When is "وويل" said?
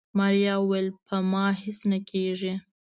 0.59-0.87